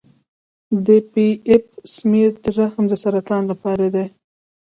[0.85, 1.65] د پی ایپ
[1.95, 4.05] سمیر د رحم د سرطان لپاره دی.